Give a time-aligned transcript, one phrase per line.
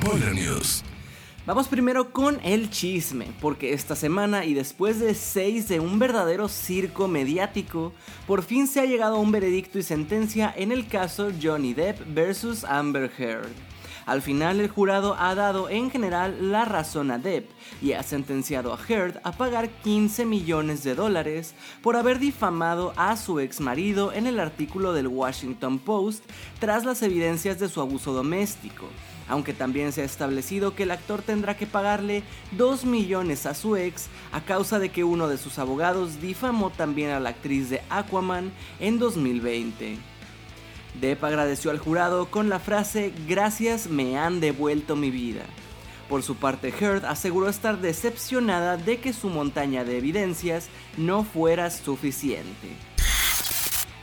[0.00, 0.82] News.
[1.46, 6.48] Vamos primero con el chisme, porque esta semana y después de seis de un verdadero
[6.48, 7.92] circo mediático,
[8.26, 12.00] por fin se ha llegado a un veredicto y sentencia en el caso Johnny Depp
[12.14, 12.64] vs.
[12.64, 13.50] Amber Heard.
[14.06, 17.50] Al final el jurado ha dado en general la razón a Depp
[17.82, 23.16] y ha sentenciado a Heard a pagar 15 millones de dólares por haber difamado a
[23.16, 26.24] su ex marido en el artículo del Washington Post
[26.58, 28.86] tras las evidencias de su abuso doméstico
[29.30, 33.76] aunque también se ha establecido que el actor tendrá que pagarle 2 millones a su
[33.76, 37.80] ex a causa de que uno de sus abogados difamó también a la actriz de
[37.90, 39.98] Aquaman en 2020.
[41.00, 45.42] Depp agradeció al jurado con la frase Gracias me han devuelto mi vida.
[46.08, 51.70] Por su parte, Heard aseguró estar decepcionada de que su montaña de evidencias no fuera
[51.70, 52.68] suficiente.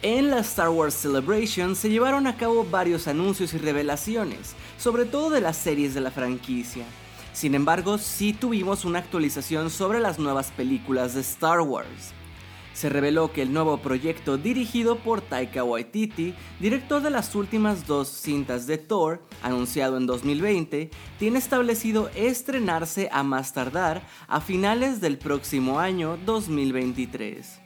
[0.00, 5.30] En la Star Wars Celebration se llevaron a cabo varios anuncios y revelaciones, sobre todo
[5.30, 6.84] de las series de la franquicia.
[7.32, 12.14] Sin embargo, sí tuvimos una actualización sobre las nuevas películas de Star Wars.
[12.72, 18.06] Se reveló que el nuevo proyecto dirigido por Taika Waititi, director de las últimas dos
[18.06, 25.18] cintas de Thor, anunciado en 2020, tiene establecido estrenarse a más tardar a finales del
[25.18, 27.60] próximo año 2023.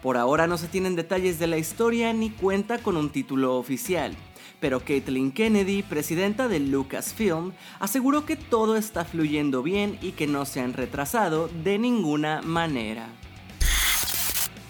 [0.00, 4.16] Por ahora no se tienen detalles de la historia ni cuenta con un título oficial,
[4.60, 10.44] pero Caitlin Kennedy, presidenta de Lucasfilm, aseguró que todo está fluyendo bien y que no
[10.44, 13.08] se han retrasado de ninguna manera.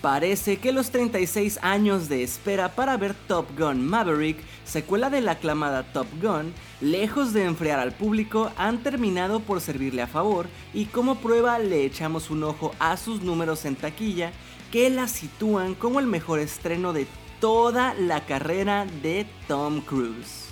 [0.06, 5.32] Parece que los 36 años de espera para ver Top Gun Maverick, secuela de la
[5.32, 10.84] aclamada Top Gun, lejos de enfriar al público, han terminado por servirle a favor y
[10.84, 14.32] como prueba le echamos un ojo a sus números en taquilla
[14.70, 17.06] que la sitúan como el mejor estreno de
[17.40, 20.46] toda la carrera de Tom Cruise.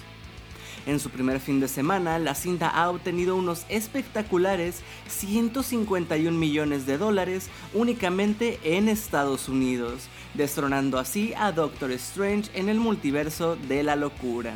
[0.86, 6.98] En su primer fin de semana, la cinta ha obtenido unos espectaculares 151 millones de
[6.98, 13.96] dólares únicamente en Estados Unidos, destronando así a Doctor Strange en el multiverso de la
[13.96, 14.54] locura.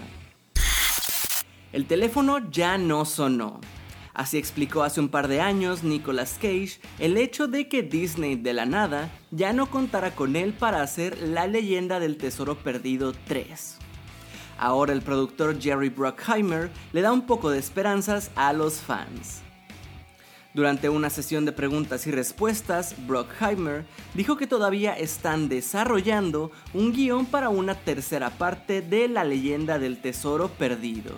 [1.72, 3.60] El teléfono ya no sonó.
[4.18, 8.52] Así explicó hace un par de años Nicolas Cage el hecho de que Disney de
[8.52, 13.78] la nada ya no contara con él para hacer La leyenda del tesoro perdido 3.
[14.58, 19.42] Ahora el productor Jerry Bruckheimer le da un poco de esperanzas a los fans.
[20.52, 27.24] Durante una sesión de preguntas y respuestas, Bruckheimer dijo que todavía están desarrollando un guion
[27.24, 31.12] para una tercera parte de La leyenda del tesoro perdido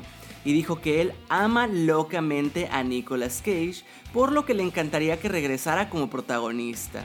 [0.45, 5.29] y dijo que él ama locamente a Nicolas Cage, por lo que le encantaría que
[5.29, 7.05] regresara como protagonista.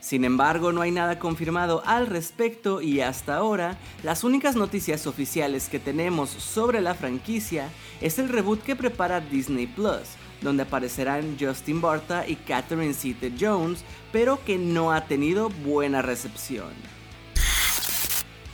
[0.00, 5.68] Sin embargo, no hay nada confirmado al respecto y hasta ahora, las únicas noticias oficiales
[5.68, 7.68] que tenemos sobre la franquicia
[8.00, 13.84] es el reboot que prepara Disney Plus, donde aparecerán Justin Barta y Catherine Zeta Jones,
[14.10, 16.70] pero que no ha tenido buena recepción.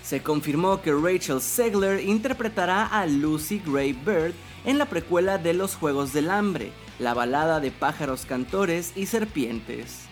[0.07, 4.35] Se confirmó que Rachel Segler interpretará a Lucy Gray Bird
[4.65, 10.05] en la precuela de Los Juegos del Hambre, la balada de pájaros cantores y serpientes.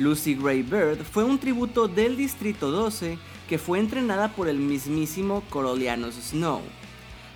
[0.00, 5.44] Lucy Gray Bird fue un tributo del Distrito 12 que fue entrenada por el mismísimo
[5.48, 6.60] Corolianus Snow.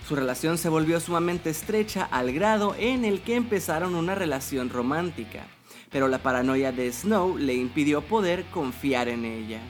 [0.05, 5.47] Su relación se volvió sumamente estrecha al grado en el que empezaron una relación romántica,
[5.91, 9.61] pero la paranoia de Snow le impidió poder confiar en ella.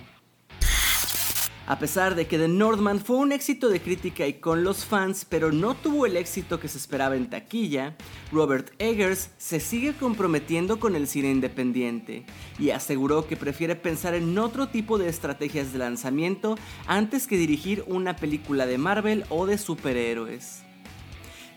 [1.68, 5.26] A pesar de que The Northman fue un éxito de crítica y con los fans,
[5.28, 7.96] pero no tuvo el éxito que se esperaba en taquilla,
[8.32, 12.23] Robert Eggers se sigue comprometiendo con el cine independiente
[12.59, 17.84] y aseguró que prefiere pensar en otro tipo de estrategias de lanzamiento antes que dirigir
[17.88, 20.61] una película de Marvel o de superhéroes.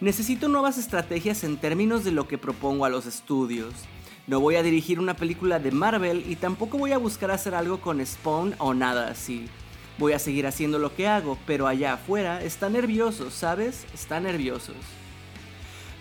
[0.00, 3.74] Necesito nuevas estrategias en términos de lo que propongo a los estudios.
[4.26, 7.82] No voy a dirigir una película de Marvel y tampoco voy a buscar hacer algo
[7.82, 9.48] con Spawn o nada así.
[9.98, 13.84] Voy a seguir haciendo lo que hago, pero allá afuera está nervioso, ¿sabes?
[13.92, 14.76] Está nerviosos.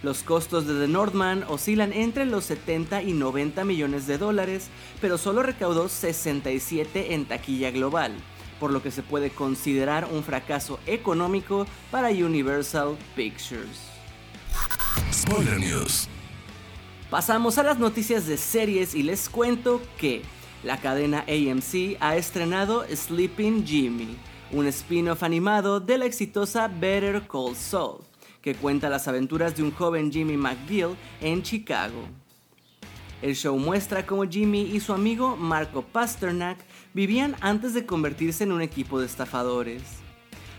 [0.03, 4.69] Los costos de The Northman oscilan entre los 70 y 90 millones de dólares,
[5.01, 8.13] pero solo recaudó 67 en taquilla global,
[8.59, 13.87] por lo que se puede considerar un fracaso económico para Universal Pictures.
[15.11, 16.07] Spoiler News.
[17.09, 20.21] Pasamos a las noticias de series y les cuento que
[20.67, 24.17] la cadena AMC ha estrenado Sleeping Jimmy,
[24.51, 28.03] un spin-off animado de la exitosa Better Call Saul,
[28.41, 32.03] que cuenta las aventuras de un joven Jimmy McGill en Chicago.
[33.21, 36.57] El show muestra cómo Jimmy y su amigo Marco Pasternak
[36.93, 39.83] vivían antes de convertirse en un equipo de estafadores.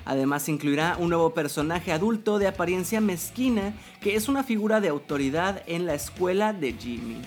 [0.06, 5.62] Además incluirá un nuevo personaje adulto de apariencia mezquina que es una figura de autoridad
[5.66, 7.20] en la escuela de Jimmy.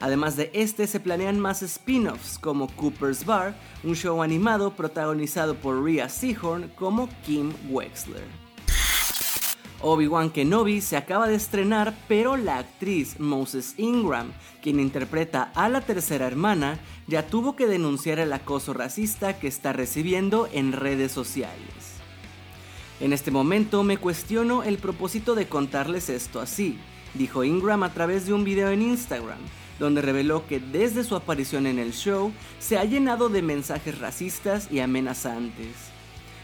[0.00, 5.82] Además de este, se planean más spin-offs como Cooper's Bar, un show animado protagonizado por
[5.82, 8.48] Rhea Seahorn como Kim Wexler.
[9.80, 15.80] Obi-Wan Kenobi se acaba de estrenar, pero la actriz Moses Ingram, quien interpreta a la
[15.80, 21.98] tercera hermana, ya tuvo que denunciar el acoso racista que está recibiendo en redes sociales.
[23.00, 26.78] En este momento me cuestiono el propósito de contarles esto así,
[27.14, 29.38] dijo Ingram a través de un video en Instagram,
[29.78, 34.68] donde reveló que desde su aparición en el show se ha llenado de mensajes racistas
[34.70, 35.74] y amenazantes.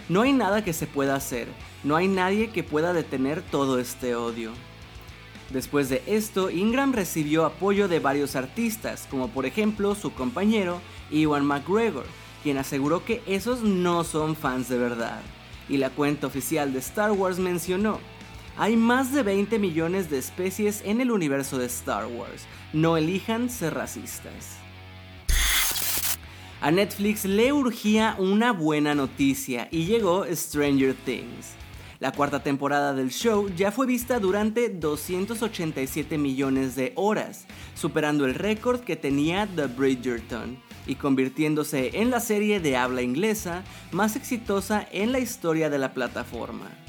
[0.08, 1.48] No hay nada que se pueda hacer,
[1.82, 4.52] no hay nadie que pueda detener todo este odio.
[5.50, 11.44] Después de esto, Ingram recibió apoyo de varios artistas, como por ejemplo su compañero Iwan
[11.44, 12.06] McGregor,
[12.42, 15.20] quien aseguró que esos no son fans de verdad.
[15.68, 17.98] Y la cuenta oficial de Star Wars mencionó,
[18.56, 23.50] hay más de 20 millones de especies en el universo de Star Wars, no elijan
[23.50, 24.58] ser racistas.
[26.60, 31.52] A Netflix le urgía una buena noticia y llegó Stranger Things.
[32.00, 38.34] La cuarta temporada del show ya fue vista durante 287 millones de horas, superando el
[38.34, 44.86] récord que tenía The Bridgerton y convirtiéndose en la serie de habla inglesa más exitosa
[44.90, 46.83] en la historia de la plataforma.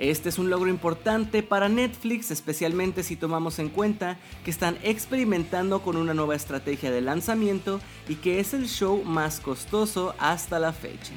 [0.00, 5.82] Este es un logro importante para Netflix, especialmente si tomamos en cuenta que están experimentando
[5.82, 10.72] con una nueva estrategia de lanzamiento y que es el show más costoso hasta la
[10.72, 11.12] fecha.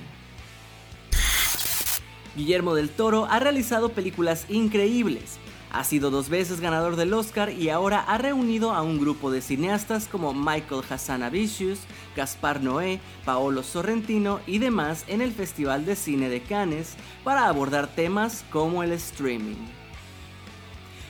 [2.35, 5.37] Guillermo del Toro ha realizado películas increíbles,
[5.73, 9.41] ha sido dos veces ganador del Oscar y ahora ha reunido a un grupo de
[9.41, 11.79] cineastas como Michael Hassanavicius,
[12.15, 16.93] Gaspar Noé, Paolo Sorrentino y demás en el Festival de Cine de Cannes
[17.23, 19.57] para abordar temas como el streaming.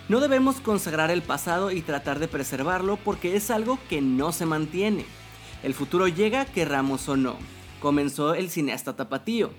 [0.07, 4.45] No debemos consagrar el pasado y tratar de preservarlo porque es algo que no se
[4.45, 5.05] mantiene.
[5.61, 7.35] El futuro llega querramos o no,
[7.81, 9.51] comenzó el cineasta tapatío.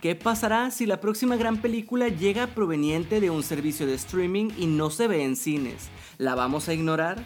[0.00, 4.66] ¿Qué pasará si la próxima gran película llega proveniente de un servicio de streaming y
[4.66, 5.88] no se ve en cines?
[6.18, 7.24] ¿La vamos a ignorar?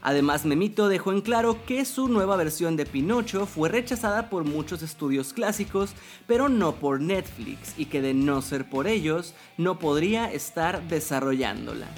[0.00, 4.80] Además, Memito dejó en claro que su nueva versión de Pinocho fue rechazada por muchos
[4.80, 5.90] estudios clásicos,
[6.26, 11.88] pero no por Netflix, y que de no ser por ellos, no podría estar desarrollándola.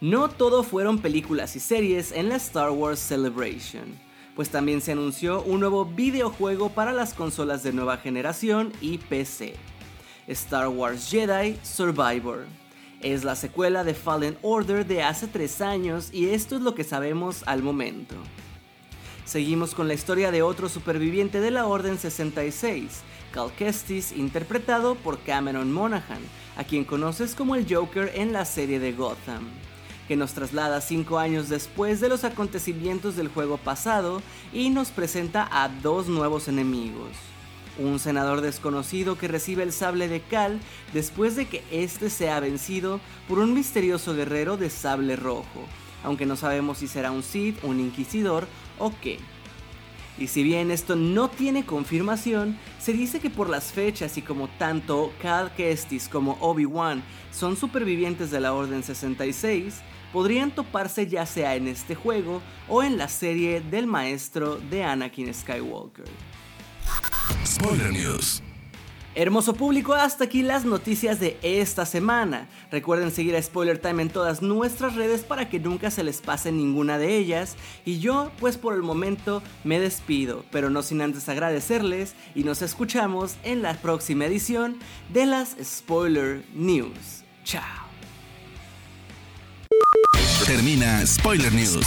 [0.00, 5.42] No todo fueron películas y series en la Star Wars Celebration pues también se anunció
[5.42, 9.54] un nuevo videojuego para las consolas de nueva generación y PC.
[10.26, 12.46] Star Wars Jedi Survivor.
[13.00, 16.84] Es la secuela de Fallen Order de hace 3 años y esto es lo que
[16.84, 18.14] sabemos al momento.
[19.24, 23.00] Seguimos con la historia de otro superviviente de la Orden 66,
[23.32, 26.20] Cal Kestis, interpretado por Cameron Monaghan,
[26.56, 29.48] a quien conoces como el Joker en la serie de Gotham
[30.08, 35.48] que nos traslada cinco años después de los acontecimientos del juego pasado y nos presenta
[35.50, 37.10] a dos nuevos enemigos.
[37.78, 40.60] Un senador desconocido que recibe el sable de Cal
[40.92, 45.66] después de que éste sea vencido por un misterioso guerrero de sable rojo,
[46.04, 48.46] aunque no sabemos si será un Sith, un Inquisidor
[48.78, 49.18] o qué.
[50.18, 54.48] Y si bien esto no tiene confirmación, se dice que por las fechas y como
[54.48, 59.80] tanto Cal Kestis como Obi-Wan son supervivientes de la Orden 66,
[60.12, 65.32] podrían toparse ya sea en este juego o en la serie del maestro de Anakin
[65.32, 66.04] Skywalker.
[67.44, 68.42] Spoiler News.
[69.14, 72.48] Hermoso público, hasta aquí las noticias de esta semana.
[72.70, 76.50] Recuerden seguir a Spoiler Time en todas nuestras redes para que nunca se les pase
[76.50, 77.56] ninguna de ellas.
[77.84, 82.62] Y yo, pues por el momento, me despido, pero no sin antes agradecerles y nos
[82.62, 84.78] escuchamos en la próxima edición
[85.12, 87.24] de las Spoiler News.
[87.44, 87.62] Chao.
[90.46, 91.86] Termina Spoiler News